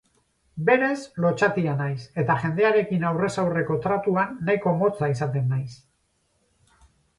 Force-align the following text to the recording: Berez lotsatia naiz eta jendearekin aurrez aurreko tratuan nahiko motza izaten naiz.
Berez 0.69 1.01
lotsatia 1.25 1.75
naiz 1.81 1.99
eta 2.23 2.37
jendearekin 2.45 3.05
aurrez 3.11 3.31
aurreko 3.45 3.79
tratuan 3.85 4.35
nahiko 4.49 4.75
motza 4.83 5.13
izaten 5.15 5.49
naiz. 5.55 5.71